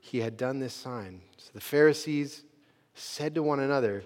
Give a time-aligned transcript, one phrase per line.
[0.00, 1.20] he had done this sign.
[1.36, 2.42] So the Pharisees
[2.94, 4.02] said to one another,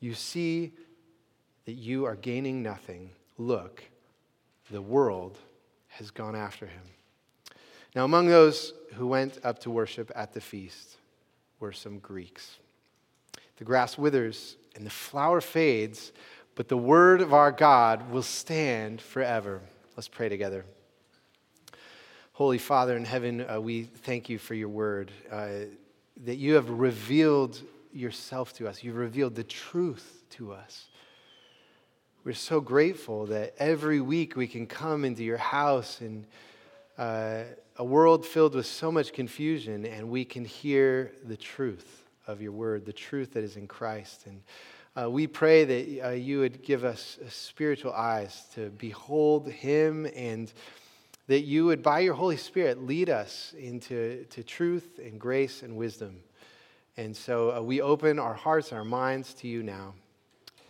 [0.00, 0.72] You see
[1.64, 3.10] that you are gaining nothing.
[3.38, 3.82] Look,
[4.70, 5.38] the world
[5.88, 6.82] has gone after him.
[7.94, 10.96] Now, among those who went up to worship at the feast
[11.60, 12.58] were some Greeks.
[13.56, 16.12] The grass withers and the flower fades,
[16.54, 19.60] but the word of our God will stand forever.
[19.96, 20.64] Let's pray together.
[22.38, 25.48] Holy Father in heaven, uh, we thank you for your word, uh,
[26.24, 27.60] that you have revealed
[27.92, 28.84] yourself to us.
[28.84, 30.86] You've revealed the truth to us.
[32.22, 36.26] We're so grateful that every week we can come into your house in
[36.96, 37.42] uh,
[37.76, 42.52] a world filled with so much confusion and we can hear the truth of your
[42.52, 44.26] word, the truth that is in Christ.
[44.26, 44.42] And
[44.96, 50.52] uh, we pray that uh, you would give us spiritual eyes to behold him and
[51.28, 55.76] that you would, by your Holy Spirit, lead us into to truth and grace and
[55.76, 56.16] wisdom.
[56.96, 59.94] And so uh, we open our hearts, and our minds to you now.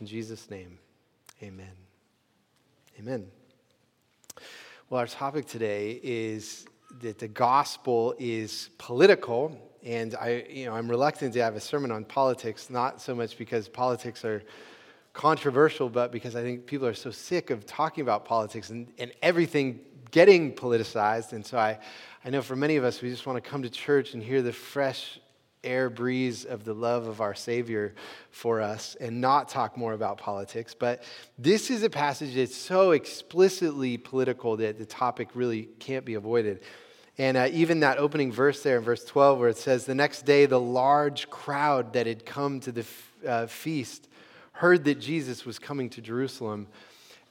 [0.01, 0.79] In Jesus' name,
[1.43, 1.71] amen.
[2.99, 3.29] Amen.
[4.91, 6.67] Well, our topic today is
[7.01, 9.57] that the gospel is political.
[9.85, 13.39] And I, you know, I'm reluctant to have a sermon on politics, not so much
[13.39, 14.43] because politics are
[15.13, 19.13] controversial, but because I think people are so sick of talking about politics and, and
[19.23, 21.33] everything getting politicized.
[21.33, 21.79] And so I,
[22.25, 24.43] I know for many of us, we just want to come to church and hear
[24.43, 25.21] the fresh
[25.65, 27.95] air breeze of the love of our Savior
[28.31, 30.75] for us and not talk more about politics.
[30.75, 31.03] But
[31.37, 36.63] this is a passage that's so explicitly political that the topic really can't be avoided.
[37.19, 40.25] And uh, even that opening verse there in verse 12, where it says, The next
[40.25, 44.09] day, the large crowd that had come to the f- uh, feast
[44.53, 46.69] heard that Jesus was coming to Jerusalem.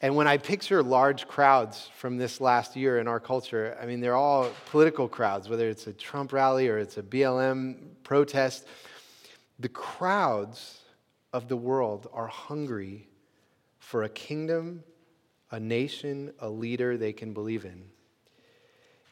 [0.01, 3.99] And when I picture large crowds from this last year in our culture, I mean,
[3.99, 8.67] they're all political crowds, whether it's a Trump rally or it's a BLM protest.
[9.59, 10.81] The crowds
[11.33, 13.07] of the world are hungry
[13.79, 14.83] for a kingdom,
[15.49, 17.83] a nation, a leader they can believe in.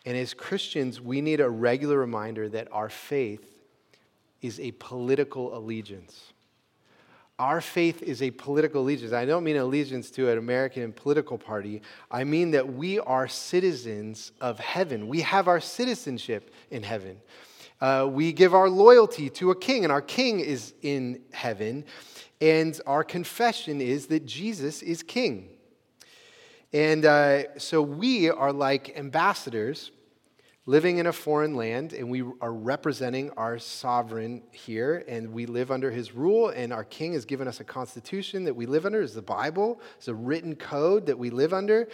[0.06, 3.56] And as Christians, we need a regular reminder that our faith
[4.42, 6.34] is a political allegiance.
[7.38, 9.12] Our faith is a political allegiance.
[9.12, 11.82] I don't mean allegiance to an American political party.
[12.10, 15.10] I mean that we are citizens of heaven.
[15.10, 17.18] We have our citizenship in heaven.
[17.82, 21.84] Uh, we give our loyalty to a king, and our king is in heaven.
[22.40, 25.50] And our confession is that Jesus is king.
[26.72, 29.92] And uh, so we are like ambassadors
[30.68, 35.70] living in a foreign land and we are representing our sovereign here and we live
[35.70, 39.02] under his rule and our king has given us a constitution that we live under
[39.02, 41.88] is the bible it's a written code that we live under.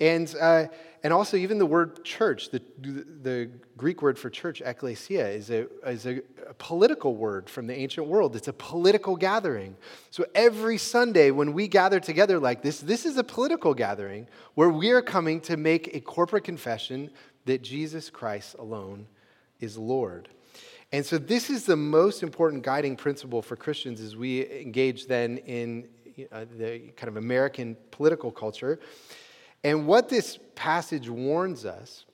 [0.00, 0.66] And, uh,
[1.02, 5.66] and also even the word church the, the greek word for church ecclesia is, a,
[5.86, 8.36] is a, a political word from the ancient world.
[8.36, 9.76] It's a political gathering.
[10.10, 14.70] So every sunday when we gather together like this this is a political gathering where
[14.70, 17.10] we are coming to make a corporate confession
[17.46, 19.06] that Jesus Christ alone
[19.60, 20.28] is Lord.
[20.92, 25.38] And so this is the most important guiding principle for Christians as we engage then
[25.38, 25.88] in
[26.30, 28.78] uh, the kind of American political culture.
[29.64, 32.04] And what this passage warns us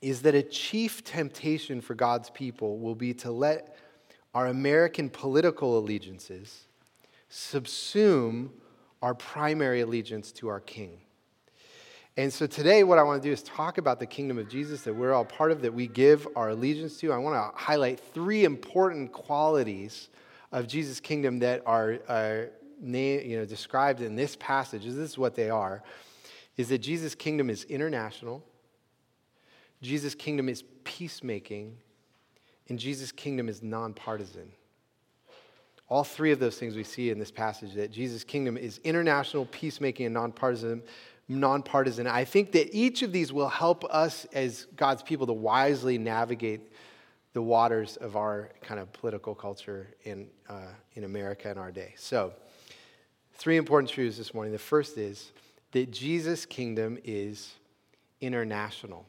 [0.00, 3.76] is that a chief temptation for God's people will be to let
[4.34, 6.66] our American political allegiances
[7.30, 8.50] subsume
[9.02, 10.98] our primary allegiance to our king.
[12.18, 14.82] And so today, what I want to do is talk about the kingdom of Jesus
[14.82, 17.12] that we're all part of, that we give our allegiance to.
[17.12, 20.08] I want to highlight three important qualities
[20.50, 22.50] of Jesus' kingdom that are, uh, are
[22.82, 24.82] you know, described in this passage.
[24.82, 25.84] This is what they are:
[26.56, 28.42] is that Jesus' kingdom is international,
[29.80, 31.76] Jesus' kingdom is peacemaking,
[32.68, 34.52] And Jesus' kingdom is nonpartisan.
[35.88, 39.46] All three of those things we see in this passage that Jesus' kingdom is international,
[39.46, 40.82] peacemaking, and nonpartisan.
[41.28, 42.06] Nonpartisan.
[42.06, 46.72] I think that each of these will help us as God's people to wisely navigate
[47.34, 51.94] the waters of our kind of political culture in, uh, in America in our day.
[51.96, 52.32] So,
[53.34, 54.52] three important truths this morning.
[54.52, 55.32] The first is
[55.72, 57.54] that Jesus' kingdom is
[58.20, 59.06] international.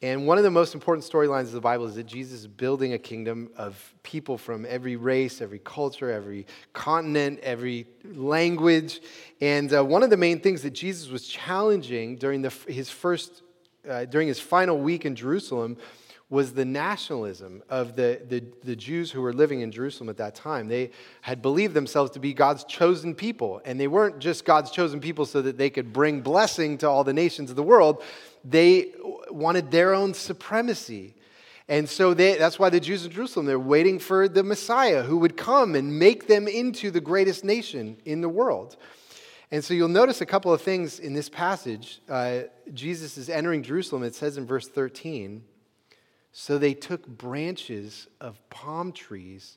[0.00, 2.92] And one of the most important storylines of the Bible is that Jesus is building
[2.92, 9.00] a kingdom of people from every race, every culture, every continent, every language.
[9.40, 13.42] And uh, one of the main things that Jesus was challenging during the, his first,
[13.88, 15.76] uh, during his final week in Jerusalem
[16.30, 20.34] was the nationalism of the, the, the, Jews who were living in Jerusalem at that
[20.34, 20.68] time.
[20.68, 20.90] They
[21.22, 25.24] had believed themselves to be God's chosen people, and they weren't just God's chosen people
[25.24, 28.02] so that they could bring blessing to all the nations of the world.
[28.44, 28.92] They
[29.30, 31.14] wanted their own supremacy.
[31.68, 35.18] And so they, that's why the Jews in Jerusalem, they're waiting for the Messiah who
[35.18, 38.76] would come and make them into the greatest nation in the world.
[39.50, 42.00] And so you'll notice a couple of things in this passage.
[42.08, 42.40] Uh,
[42.72, 44.02] Jesus is entering Jerusalem.
[44.02, 45.42] It says in verse 13,
[46.32, 49.56] so they took branches of palm trees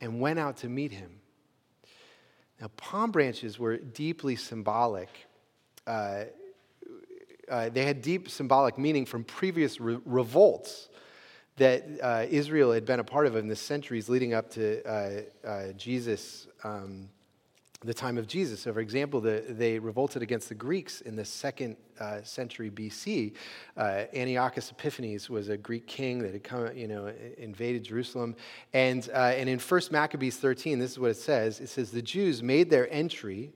[0.00, 1.20] and went out to meet him.
[2.60, 5.08] Now, palm branches were deeply symbolic.
[5.86, 6.24] Uh,
[7.50, 10.88] uh, they had deep symbolic meaning from previous re- revolts
[11.58, 15.22] that uh, Israel had been a part of in the centuries leading up to uh,
[15.46, 17.08] uh, Jesus um,
[17.84, 18.60] the time of Jesus.
[18.60, 23.34] So, for example, the, they revolted against the Greeks in the second uh, century BC.
[23.76, 28.34] Uh, Antiochus Epiphanes was a Greek king that had come, you know, invaded Jerusalem.
[28.72, 32.42] And, and in 1 Maccabees 13, this is what it says it says, The Jews
[32.42, 33.52] made their entry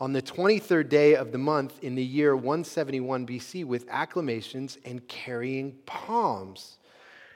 [0.00, 5.06] on the 23rd day of the month in the year 171 BC with acclamations and
[5.06, 6.78] carrying palms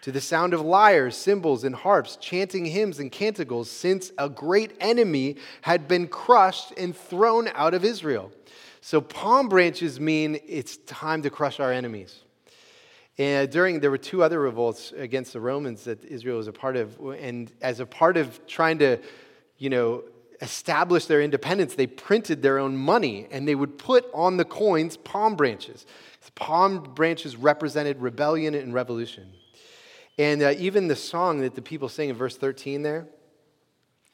[0.03, 4.73] to the sound of lyres, cymbals, and harps, chanting hymns and canticles, since a great
[4.81, 8.33] enemy had been crushed and thrown out of Israel.
[8.81, 12.23] So, palm branches mean it's time to crush our enemies.
[13.19, 16.77] And during, there were two other revolts against the Romans that Israel was a part
[16.77, 16.97] of.
[17.21, 18.99] And as a part of trying to,
[19.59, 20.05] you know,
[20.41, 24.97] establish their independence, they printed their own money and they would put on the coins
[24.97, 25.87] palm branches.
[26.35, 29.33] Palm branches represented rebellion and revolution.
[30.19, 33.07] And uh, even the song that the people sing in verse 13 there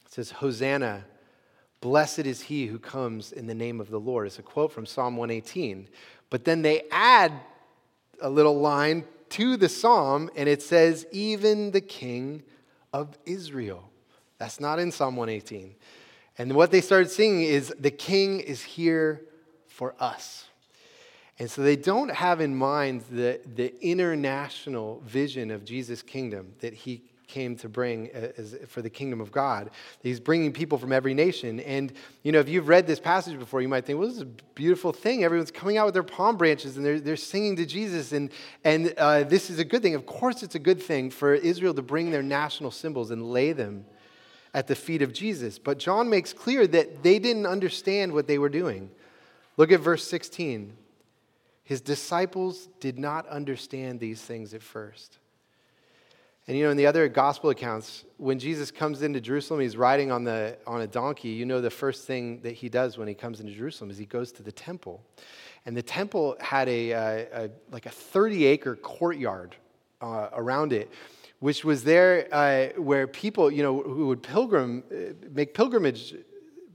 [0.09, 1.05] says, Hosanna,
[1.81, 4.27] blessed is he who comes in the name of the Lord.
[4.27, 5.89] It's a quote from Psalm 118.
[6.31, 7.33] But then they add
[8.21, 12.43] a little line to the psalm, and it says, even the king
[12.93, 13.91] of Israel.
[14.39, 15.75] That's not in Psalm 118.
[16.39, 19.23] And what they started singing is, the king is here
[19.69, 20.47] for us.
[21.39, 26.75] And so they don't have in mind the, the international vision of Jesus' kingdom that
[26.75, 29.71] he came to bring as, for the kingdom of God.
[30.03, 31.59] He's bringing people from every nation.
[31.61, 31.93] And,
[32.23, 34.27] you know, if you've read this passage before, you might think, well, this is a
[34.55, 35.25] beautiful thing.
[35.25, 38.13] Everyone's coming out with their palm branches and they're, they're singing to Jesus.
[38.13, 38.31] And,
[38.63, 39.95] and uh, this is a good thing.
[39.97, 43.53] Of course, it's a good thing for Israel to bring their national symbols and lay
[43.53, 43.87] them
[44.55, 45.59] at the feet of Jesus.
[45.59, 48.91] But John makes clear that they didn't understand what they were doing.
[49.57, 50.73] Look at verse 16.
[51.65, 55.19] His disciples did not understand these things at first.
[56.47, 60.13] And you know, in the other gospel accounts, when Jesus comes into Jerusalem, he's riding
[60.13, 61.31] on, the, on a donkey.
[61.31, 64.05] You know, the first thing that he does when he comes into Jerusalem is he
[64.05, 65.03] goes to the temple.
[65.65, 69.57] And the temple had a, a, a like a 30 acre courtyard
[70.03, 70.91] uh, around it,
[71.45, 76.15] which was there uh, where people, you know, who would pilgrim, uh, make pilgrimage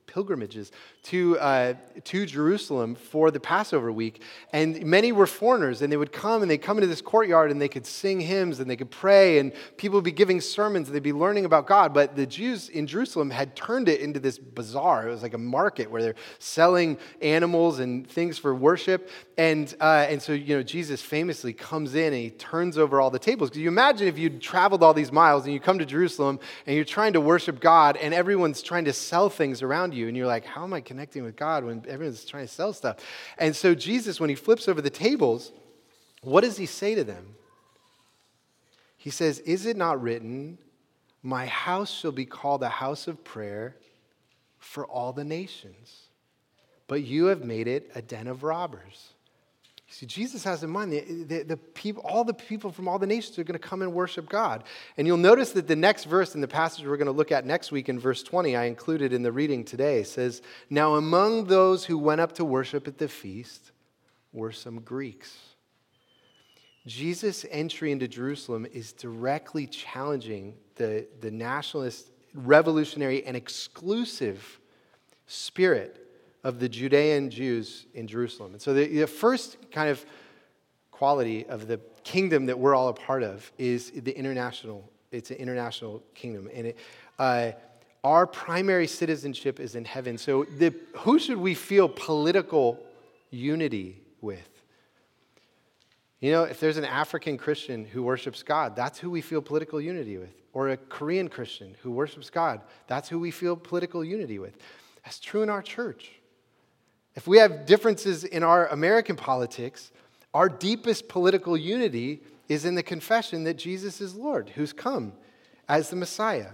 [0.09, 0.71] pilgrimages
[1.03, 1.73] to, uh,
[2.03, 4.23] to Jerusalem for the Passover week.
[4.51, 7.61] And many were foreigners, and they would come and they'd come into this courtyard and
[7.61, 10.95] they could sing hymns and they could pray, and people would be giving sermons and
[10.95, 11.93] they'd be learning about God.
[11.93, 15.07] But the Jews in Jerusalem had turned it into this bazaar.
[15.07, 19.09] It was like a market where they're selling animals and things for worship.
[19.37, 23.09] And, uh, and so, you know, Jesus famously comes in and he turns over all
[23.09, 23.49] the tables.
[23.49, 26.75] Because you imagine if you'd traveled all these miles and you come to Jerusalem and
[26.75, 30.27] you're trying to worship God and everyone's trying to sell things around you, and you're
[30.27, 32.97] like, how am I connecting with God when everyone's trying to sell stuff?
[33.37, 35.51] And so, Jesus, when he flips over the tables,
[36.21, 37.35] what does he say to them?
[38.97, 40.57] He says, Is it not written,
[41.23, 43.77] My house shall be called a house of prayer
[44.57, 46.09] for all the nations?
[46.87, 49.13] But you have made it a den of robbers.
[49.91, 53.07] See, Jesus has in mind the, the, the, people, all the people from all the
[53.07, 54.63] nations are going to come and worship God.
[54.97, 57.43] And you'll notice that the next verse in the passage we're going to look at
[57.43, 61.85] next week in verse 20, I included in the reading today, says, Now among those
[61.85, 63.71] who went up to worship at the feast
[64.31, 65.35] were some Greeks.
[66.85, 74.59] Jesus' entry into Jerusalem is directly challenging the, the nationalist, revolutionary, and exclusive
[75.25, 76.08] spirit
[76.43, 78.53] of the Judean Jews in Jerusalem.
[78.53, 80.05] And so the, the first kind of
[80.91, 84.89] quality of the kingdom that we're all a part of is the international.
[85.11, 86.77] It's an international kingdom, and it,
[87.17, 87.51] uh,
[88.03, 90.17] our primary citizenship is in heaven.
[90.17, 92.79] So, the, who should we feel political
[93.29, 94.47] unity with?
[96.19, 99.79] You know, if there's an African Christian who worships God, that's who we feel political
[99.79, 100.33] unity with.
[100.51, 104.57] Or a Korean Christian who worships God, that's who we feel political unity with.
[105.03, 106.18] That's true in our church.
[107.15, 109.91] If we have differences in our American politics,
[110.33, 115.13] our deepest political unity is in the confession that Jesus is Lord, who's come
[115.67, 116.51] as the Messiah.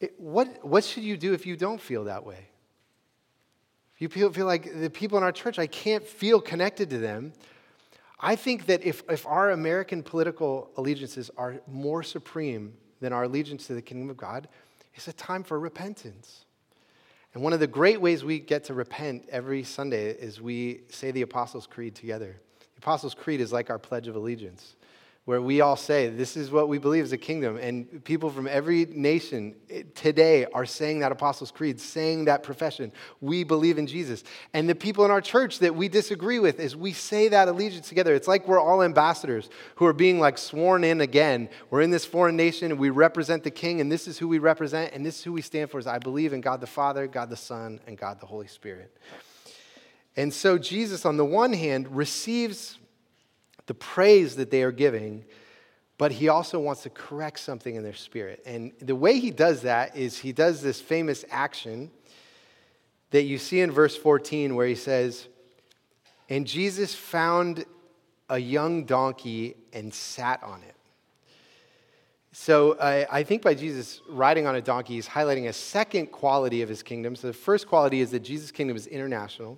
[0.00, 2.48] It, what, what should you do if you don't feel that way?
[3.94, 6.98] If you feel, feel like the people in our church, I can't feel connected to
[6.98, 7.32] them,
[8.18, 13.66] I think that if, if our American political allegiances are more supreme than our allegiance
[13.66, 14.48] to the kingdom of God,
[14.94, 16.44] it's a time for repentance.
[17.34, 21.10] And one of the great ways we get to repent every Sunday is we say
[21.10, 22.36] the Apostles' Creed together.
[22.60, 24.76] The Apostles' Creed is like our Pledge of Allegiance
[25.24, 27.56] where we all say, This is what we believe is a kingdom.
[27.56, 32.92] And people from every nation eh, today are saying that Apostles' Creed, saying that profession.
[33.22, 34.22] We believe in Jesus.
[34.52, 37.88] And the people in our church that we disagree with, is we say that allegiance
[37.88, 38.14] together.
[38.14, 41.48] It's like we're all ambassadors who are being like sworn in again.
[41.70, 44.38] We're in this foreign nation and we represent the king, and this is who we
[44.38, 45.78] represent, and this is who we stand for.
[45.78, 48.94] Is I believe in God the Father, God the Son, and God the Holy Spirit.
[50.16, 52.78] And so Jesus, on the one hand, receives
[53.66, 55.24] the praise that they are giving,
[55.96, 58.42] but he also wants to correct something in their spirit.
[58.44, 61.90] And the way he does that is he does this famous action
[63.10, 65.28] that you see in verse 14 where he says,
[66.28, 67.64] And Jesus found
[68.28, 70.74] a young donkey and sat on it.
[72.32, 76.68] So I think by Jesus riding on a donkey, he's highlighting a second quality of
[76.68, 77.14] his kingdom.
[77.14, 79.56] So the first quality is that Jesus' kingdom is international.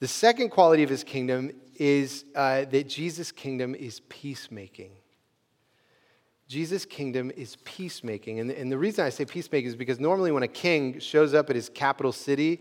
[0.00, 4.90] The second quality of his kingdom is uh, that Jesus' kingdom is peacemaking.
[6.46, 8.38] Jesus' kingdom is peacemaking.
[8.38, 11.48] And, and the reason I say peacemaking is because normally when a king shows up
[11.48, 12.60] at his capital city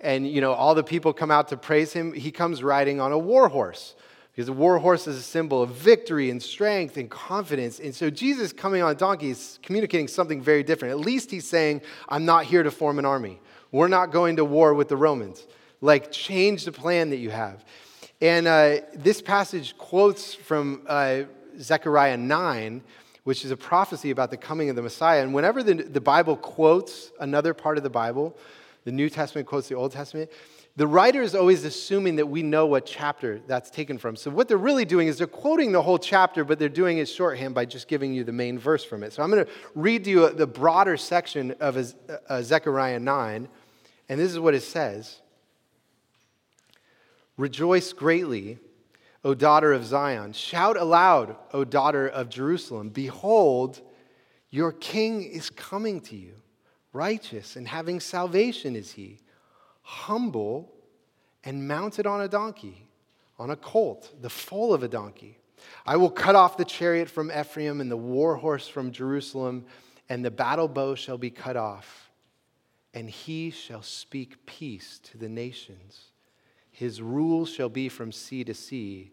[0.00, 3.12] and you know all the people come out to praise him, he comes riding on
[3.12, 3.94] a war horse.
[4.32, 7.78] Because a war horse is a symbol of victory and strength and confidence.
[7.78, 10.92] And so Jesus coming on a donkey is communicating something very different.
[10.92, 13.38] At least he's saying, I'm not here to form an army.
[13.70, 15.46] We're not going to war with the Romans.
[15.82, 17.64] Like, change the plan that you have.
[18.20, 21.22] And uh, this passage quotes from uh,
[21.58, 22.82] Zechariah 9,
[23.24, 25.22] which is a prophecy about the coming of the Messiah.
[25.22, 28.36] And whenever the, the Bible quotes another part of the Bible,
[28.84, 30.30] the New Testament quotes the Old Testament,
[30.76, 34.16] the writer is always assuming that we know what chapter that's taken from.
[34.16, 37.06] So, what they're really doing is they're quoting the whole chapter, but they're doing it
[37.06, 39.12] shorthand by just giving you the main verse from it.
[39.12, 41.76] So, I'm going to read to you the broader section of
[42.28, 43.48] uh, Zechariah 9,
[44.08, 45.20] and this is what it says.
[47.40, 48.58] Rejoice greatly,
[49.24, 50.34] O daughter of Zion.
[50.34, 52.90] Shout aloud, O daughter of Jerusalem.
[52.90, 53.80] Behold,
[54.50, 56.34] your king is coming to you.
[56.92, 59.20] Righteous and having salvation is he,
[59.80, 60.70] humble
[61.42, 62.86] and mounted on a donkey,
[63.38, 65.38] on a colt, the foal of a donkey.
[65.86, 69.64] I will cut off the chariot from Ephraim and the war horse from Jerusalem,
[70.10, 72.10] and the battle bow shall be cut off,
[72.92, 76.09] and he shall speak peace to the nations.
[76.80, 79.12] His rule shall be from sea to sea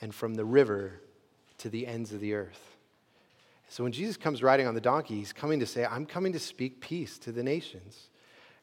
[0.00, 1.02] and from the river
[1.56, 2.76] to the ends of the earth.
[3.68, 6.38] So when Jesus comes riding on the donkey, he's coming to say, I'm coming to
[6.38, 8.10] speak peace to the nations.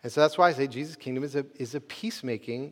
[0.04, 2.72] And so that's why I say Jesus' kingdom is a, is a peacemaking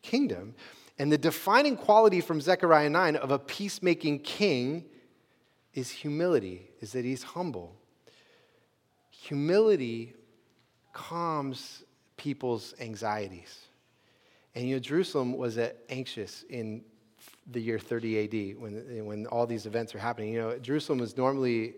[0.00, 0.54] kingdom.
[0.96, 4.84] And the defining quality from Zechariah 9 of a peacemaking king
[5.74, 7.74] is humility, is that he's humble.
[9.10, 10.14] Humility
[10.92, 11.82] calms
[12.16, 13.66] people's anxieties.
[14.56, 15.58] And you know, Jerusalem was
[15.90, 16.82] anxious in
[17.48, 20.32] the year 30 AD when, when all these events are happening.
[20.32, 21.74] You know, Jerusalem was normally,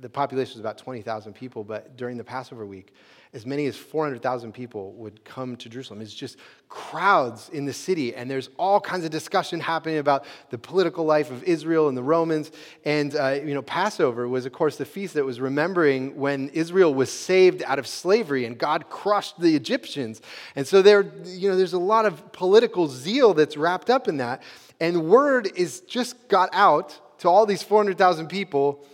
[0.00, 2.94] the population was about 20,000 people, but during the Passover week,
[3.34, 6.00] as many as 400,000 people would come to Jerusalem.
[6.00, 6.38] It's just
[6.68, 11.30] crowds in the city, and there's all kinds of discussion happening about the political life
[11.30, 12.50] of Israel and the Romans.
[12.84, 16.94] And, uh, you know, Passover was, of course, the feast that was remembering when Israel
[16.94, 20.22] was saved out of slavery and God crushed the Egyptians.
[20.56, 24.18] And so there, you know, there's a lot of political zeal that's wrapped up in
[24.18, 24.42] that.
[24.80, 28.86] And word is just got out to all these 400,000 people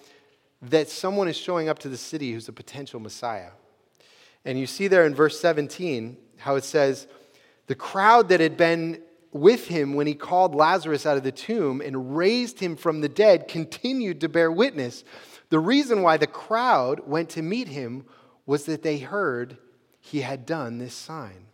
[0.62, 3.50] that someone is showing up to the city who's a potential Messiah.
[4.44, 7.06] And you see there in verse 17 how it says,
[7.66, 9.00] The crowd that had been
[9.32, 13.08] with him when he called Lazarus out of the tomb and raised him from the
[13.08, 15.04] dead continued to bear witness.
[15.50, 18.06] The reason why the crowd went to meet him
[18.46, 19.58] was that they heard
[20.00, 21.46] he had done this sign.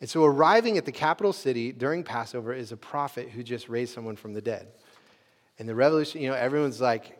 [0.00, 3.94] And so, arriving at the capital city during Passover is a prophet who just raised
[3.94, 4.68] someone from the dead.
[5.58, 7.18] And the revolution, you know, everyone's like,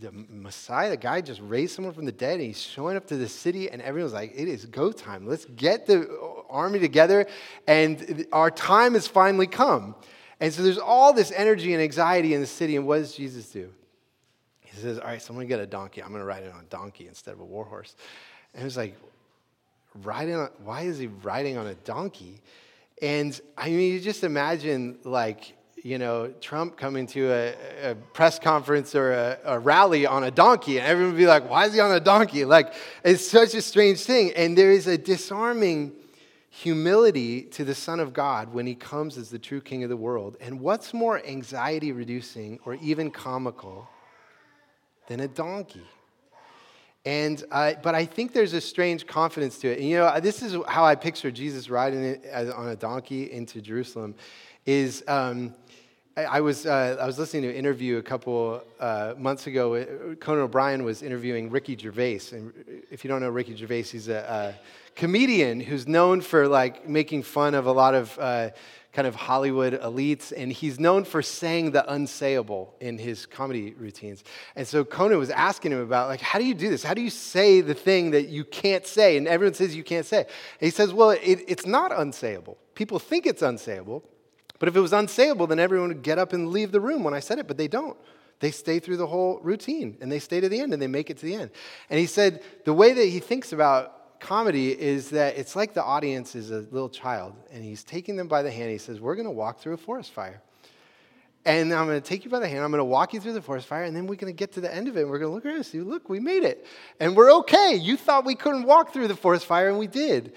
[0.00, 3.16] the Messiah, the guy just raised someone from the dead, and he's showing up to
[3.16, 5.26] the city, and everyone's like, it is go time.
[5.26, 6.08] Let's get the
[6.48, 7.26] army together,
[7.66, 9.94] and our time has finally come.
[10.40, 13.50] And so there's all this energy and anxiety in the city, and what does Jesus
[13.50, 13.72] do?
[14.60, 16.02] He says, All right, someone get a donkey.
[16.02, 17.96] I'm going to ride it on a donkey instead of a war horse.
[18.54, 18.94] And it was like,
[20.02, 22.40] riding on, why is he riding on a donkey?
[23.00, 28.38] And I mean, you just imagine like you know, Trump coming to a, a press
[28.38, 31.74] conference or a, a, rally on a donkey, and everyone would be like, why is
[31.74, 32.44] he on a donkey?
[32.44, 32.72] Like,
[33.04, 34.32] it's such a strange thing.
[34.32, 35.92] And there is a disarming
[36.50, 39.96] humility to the Son of God when he comes as the true King of the
[39.96, 40.36] world.
[40.40, 43.88] And what's more anxiety reducing or even comical
[45.06, 45.86] than a donkey?
[47.04, 49.78] And, uh, but I think there's a strange confidence to it.
[49.78, 54.14] And, you know, this is how I picture Jesus riding on a donkey into Jerusalem
[54.66, 55.54] is um,
[56.24, 60.16] I, was, uh, I was listening to an interview a couple uh, months ago.
[60.18, 62.20] Conan O'Brien was interviewing Ricky Gervais.
[62.32, 62.52] And
[62.90, 67.22] if you don't know Ricky Gervais, he's a, a comedian who's known for like making
[67.22, 68.50] fun of a lot of uh,
[68.92, 70.32] kind of Hollywood elites.
[70.36, 74.24] And he's known for saying the unsayable in his comedy routines.
[74.56, 76.82] And so Conan was asking him about, like, how do you do this?
[76.82, 79.16] How do you say the thing that you can't say?
[79.18, 80.22] And everyone says you can't say.
[80.22, 80.28] And
[80.60, 82.56] he says, well, it, it's not unsayable.
[82.74, 84.02] People think it's unsayable.
[84.58, 87.14] But if it was unsayable, then everyone would get up and leave the room when
[87.14, 87.96] I said it, but they don't.
[88.40, 91.10] They stay through the whole routine and they stay to the end and they make
[91.10, 91.50] it to the end.
[91.90, 95.82] And he said the way that he thinks about comedy is that it's like the
[95.82, 98.70] audience is a little child and he's taking them by the hand.
[98.70, 100.40] He says, We're going to walk through a forest fire.
[101.44, 102.62] And I'm going to take you by the hand.
[102.62, 104.52] I'm going to walk you through the forest fire, and then we're going to get
[104.52, 105.02] to the end of it.
[105.02, 106.66] And we're going to look around and see, look, we made it.
[107.00, 107.74] And we're okay.
[107.74, 110.34] You thought we couldn't walk through the forest fire, and we did.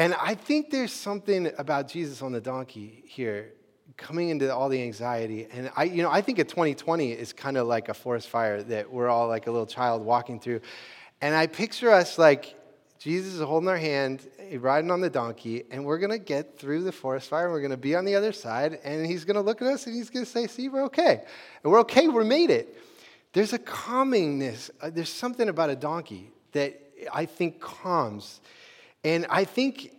[0.00, 3.52] And I think there's something about Jesus on the donkey here
[3.98, 5.46] coming into all the anxiety.
[5.52, 8.62] And I, you know, I think a 2020 is kind of like a forest fire
[8.62, 10.62] that we're all like a little child walking through.
[11.20, 12.54] And I picture us like
[12.98, 16.82] Jesus is holding our hand, riding on the donkey, and we're going to get through
[16.84, 17.50] the forest fire.
[17.50, 19.86] We're going to be on the other side, and he's going to look at us
[19.86, 21.22] and he's going to say, See, we're okay.
[21.62, 22.74] And we're okay, we made it.
[23.34, 26.80] There's a calmingness, uh, there's something about a donkey that
[27.12, 28.40] I think calms.
[29.04, 29.94] And I think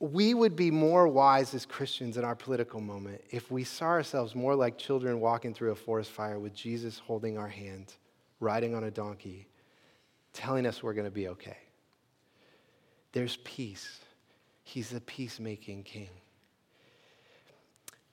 [0.00, 4.34] we would be more wise as Christians in our political moment if we saw ourselves
[4.34, 7.94] more like children walking through a forest fire with Jesus holding our hand,
[8.40, 9.46] riding on a donkey,
[10.32, 11.58] telling us we're going to be okay.
[13.12, 14.00] There's peace.
[14.64, 16.08] He's the peacemaking king.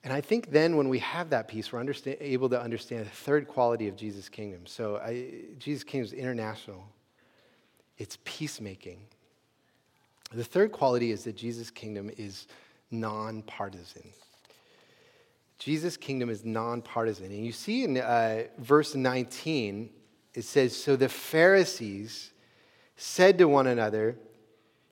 [0.04, 1.84] And I think then when we have that peace, we're
[2.22, 4.66] able to understand the third quality of Jesus' kingdom.
[4.66, 6.86] So I, Jesus' kingdom is international,
[7.98, 9.00] it's peacemaking.
[10.32, 12.48] The third quality is that Jesus' kingdom is
[12.92, 14.04] nonpartisan.
[15.60, 17.28] Jesus' kingdom is nonpartisan.
[17.28, 19.90] And you see in uh, verse 19,
[20.34, 22.32] it says, So the Pharisees
[22.96, 24.18] said to one another,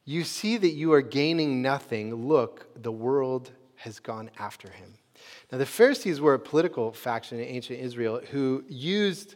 [0.06, 2.28] You see that you are gaining nothing.
[2.28, 4.94] Look, the world has gone after him.
[5.52, 9.36] Now, the Pharisees were a political faction in ancient Israel who used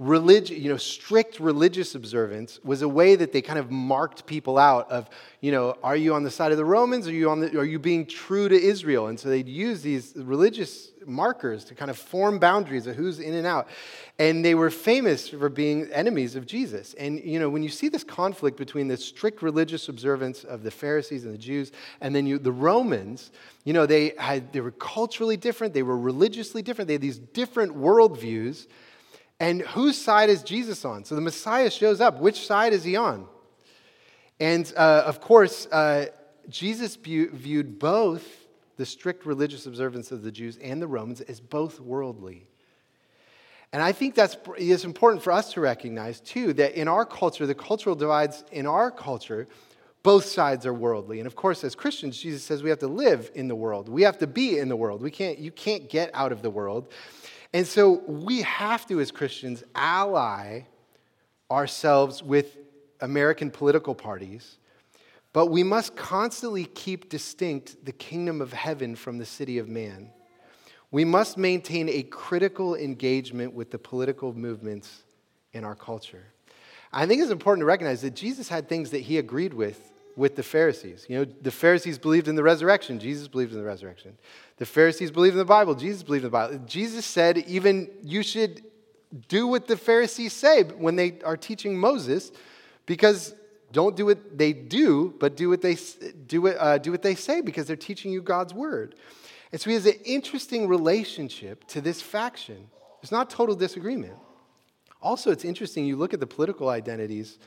[0.00, 4.90] you know, strict religious observance was a way that they kind of marked people out
[4.90, 5.10] of,
[5.42, 7.06] you know, are you on the side of the Romans?
[7.06, 9.08] Are you on the, are you being true to Israel?
[9.08, 13.34] And so they'd use these religious markers to kind of form boundaries of who's in
[13.34, 13.68] and out.
[14.18, 16.94] And they were famous for being enemies of Jesus.
[16.94, 20.70] And, you know, when you see this conflict between the strict religious observance of the
[20.70, 23.32] Pharisees and the Jews and then you, the Romans,
[23.64, 25.74] you know, they had, they were culturally different.
[25.74, 26.88] They were religiously different.
[26.88, 28.66] They had these different worldviews.
[29.40, 31.04] And whose side is Jesus on?
[31.04, 32.20] So the Messiah shows up.
[32.20, 33.26] Which side is he on?
[34.38, 36.06] And uh, of course, uh,
[36.48, 41.80] Jesus viewed both the strict religious observance of the Jews and the Romans as both
[41.80, 42.46] worldly.
[43.72, 47.46] And I think that's it's important for us to recognize, too, that in our culture,
[47.46, 49.46] the cultural divides in our culture,
[50.02, 51.20] both sides are worldly.
[51.20, 53.88] And of course, as Christians, Jesus says we have to live in the world.
[53.88, 55.02] We have to be in the world.
[55.02, 56.90] We can't, you can't get out of the world.
[57.52, 60.62] And so we have to, as Christians, ally
[61.50, 62.58] ourselves with
[63.00, 64.58] American political parties,
[65.32, 70.10] but we must constantly keep distinct the kingdom of heaven from the city of man.
[70.92, 75.04] We must maintain a critical engagement with the political movements
[75.52, 76.24] in our culture.
[76.92, 80.36] I think it's important to recognize that Jesus had things that he agreed with with
[80.36, 81.06] the Pharisees.
[81.08, 82.98] You know, the Pharisees believed in the resurrection.
[82.98, 84.18] Jesus believed in the resurrection.
[84.58, 85.74] The Pharisees believed in the Bible.
[85.74, 86.58] Jesus believed in the Bible.
[86.66, 88.62] Jesus said, even you should
[89.28, 92.32] do what the Pharisees say when they are teaching Moses,
[92.84, 93.34] because
[93.72, 95.78] don't do what they do, but do what they,
[96.26, 98.96] do what, uh, do what they say because they're teaching you God's word.
[99.52, 102.68] And so he has an interesting relationship to this faction.
[103.02, 104.16] It's not total disagreement.
[105.00, 107.38] Also, it's interesting, you look at the political identities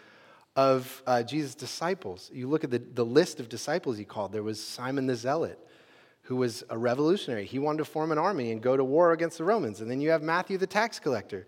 [0.55, 2.29] of uh, Jesus' disciples.
[2.33, 4.31] You look at the, the list of disciples he called.
[4.31, 5.59] There was Simon the Zealot,
[6.23, 7.45] who was a revolutionary.
[7.45, 9.81] He wanted to form an army and go to war against the Romans.
[9.81, 11.47] And then you have Matthew the tax collector,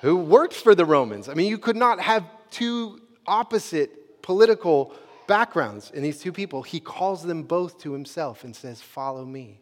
[0.00, 1.28] who worked for the Romans.
[1.28, 4.94] I mean, you could not have two opposite political
[5.26, 6.62] backgrounds in these two people.
[6.62, 9.60] He calls them both to himself and says, Follow me.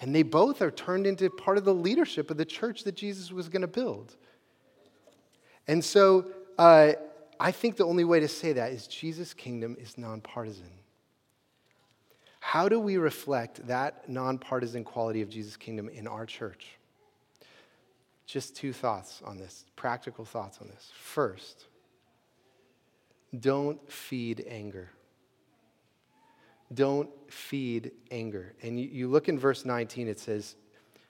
[0.00, 3.32] And they both are turned into part of the leadership of the church that Jesus
[3.32, 4.14] was going to build.
[5.66, 6.26] And so
[6.58, 6.92] uh,
[7.38, 10.70] I think the only way to say that is Jesus' kingdom is nonpartisan.
[12.40, 16.78] How do we reflect that nonpartisan quality of Jesus' kingdom in our church?
[18.24, 20.90] Just two thoughts on this, practical thoughts on this.
[20.94, 21.66] First,
[23.38, 24.90] don't feed anger.
[26.72, 28.54] Don't feed anger.
[28.62, 30.56] And you, you look in verse 19, it says,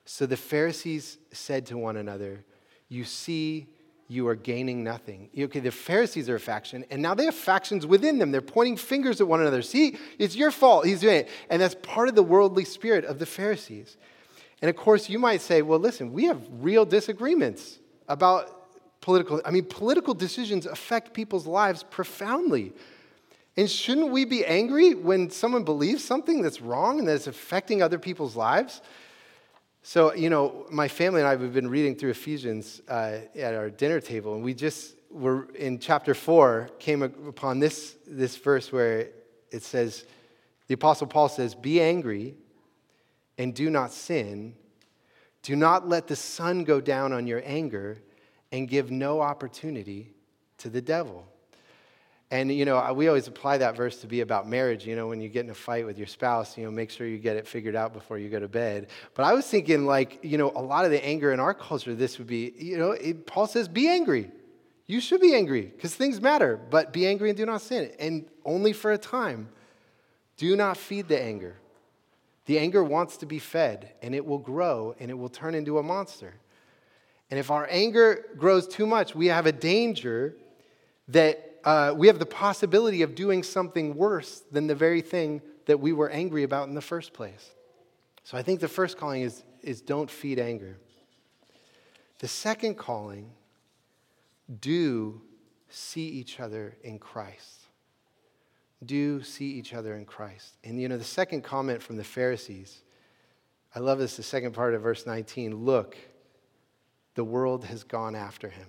[0.04, 2.44] So the Pharisees said to one another,
[2.88, 3.68] You see,
[4.08, 5.28] you are gaining nothing.
[5.36, 8.30] Okay, the Pharisees are a faction, and now they have factions within them.
[8.30, 9.62] They're pointing fingers at one another.
[9.62, 10.86] See, it's your fault.
[10.86, 11.28] He's doing it.
[11.50, 13.96] And that's part of the worldly spirit of the Pharisees.
[14.62, 19.42] And of course, you might say, well, listen, we have real disagreements about political.
[19.44, 22.72] I mean, political decisions affect people's lives profoundly.
[23.56, 27.98] And shouldn't we be angry when someone believes something that's wrong and that's affecting other
[27.98, 28.82] people's lives?
[29.88, 33.70] So, you know, my family and I have been reading through Ephesians uh, at our
[33.70, 39.10] dinner table, and we just were in chapter four, came upon this, this verse where
[39.52, 40.04] it says,
[40.66, 42.34] the Apostle Paul says, Be angry
[43.38, 44.56] and do not sin.
[45.42, 47.98] Do not let the sun go down on your anger
[48.50, 50.10] and give no opportunity
[50.58, 51.28] to the devil.
[52.30, 54.84] And, you know, we always apply that verse to be about marriage.
[54.84, 57.06] You know, when you get in a fight with your spouse, you know, make sure
[57.06, 58.88] you get it figured out before you go to bed.
[59.14, 61.94] But I was thinking, like, you know, a lot of the anger in our culture,
[61.94, 64.30] this would be, you know, it, Paul says, be angry.
[64.86, 67.92] You should be angry because things matter, but be angry and do not sin.
[67.98, 69.48] And only for a time.
[70.36, 71.56] Do not feed the anger.
[72.46, 75.78] The anger wants to be fed, and it will grow, and it will turn into
[75.78, 76.34] a monster.
[77.30, 80.36] And if our anger grows too much, we have a danger
[81.08, 85.80] that uh, we have the possibility of doing something worse than the very thing that
[85.80, 87.50] we were angry about in the first place.
[88.22, 90.78] So I think the first calling is, is don't feed anger.
[92.20, 93.32] The second calling,
[94.60, 95.20] do
[95.68, 97.66] see each other in Christ.
[98.84, 100.56] Do see each other in Christ.
[100.62, 102.82] And you know, the second comment from the Pharisees,
[103.74, 105.96] I love this, the second part of verse 19 look,
[107.16, 108.68] the world has gone after him.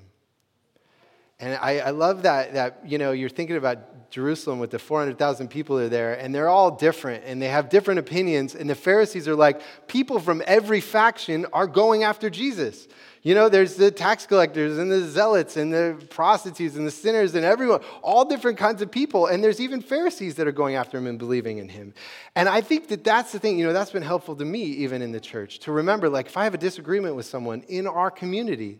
[1.39, 5.49] And I, I, love that, that, you know, you're thinking about Jerusalem with the 400,000
[5.49, 8.55] people that are there, and they're all different, and they have different opinions.
[8.55, 12.87] And the Pharisees are like, people from every faction are going after Jesus.
[13.21, 17.35] You know, there's the tax collectors, and the zealots, and the prostitutes, and the sinners,
[17.35, 19.27] and everyone, all different kinds of people.
[19.27, 21.93] And there's even Pharisees that are going after him and believing in him.
[22.35, 25.03] And I think that that's the thing, you know, that's been helpful to me, even
[25.03, 28.09] in the church, to remember, like, if I have a disagreement with someone in our
[28.09, 28.79] community,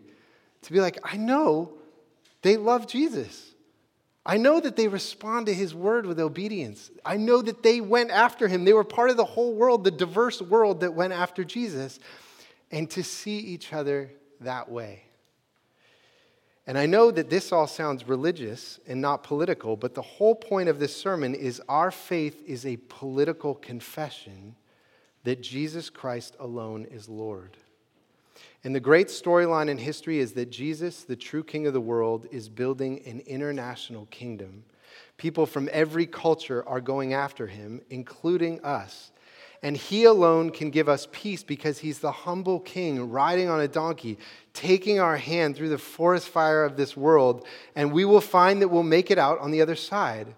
[0.62, 1.77] to be like, I know
[2.42, 3.54] they love Jesus.
[4.24, 6.90] I know that they respond to his word with obedience.
[7.04, 8.64] I know that they went after him.
[8.64, 11.98] They were part of the whole world, the diverse world that went after Jesus.
[12.70, 15.04] And to see each other that way.
[16.66, 20.68] And I know that this all sounds religious and not political, but the whole point
[20.68, 24.54] of this sermon is our faith is a political confession
[25.24, 27.56] that Jesus Christ alone is Lord.
[28.64, 32.26] And the great storyline in history is that Jesus, the true king of the world,
[32.30, 34.64] is building an international kingdom.
[35.16, 39.10] People from every culture are going after him, including us.
[39.62, 43.66] And he alone can give us peace because he's the humble king riding on a
[43.66, 44.18] donkey,
[44.52, 48.68] taking our hand through the forest fire of this world, and we will find that
[48.68, 50.28] we'll make it out on the other side.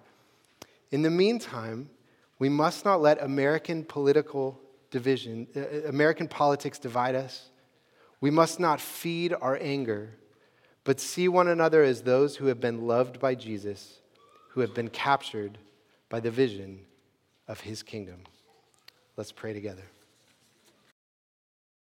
[0.91, 1.91] In the meantime,
[2.39, 4.59] we must not let American political
[4.91, 7.51] division, uh, American politics divide us.
[8.21, 10.11] We must not feed our anger,
[10.85, 14.01] but see one another as those who have been loved by Jesus,
[14.51, 15.59] who have been captured
[16.09, 16.81] by the vision
[17.49, 18.23] of his kingdom.
[19.17, 19.85] Let's pray together.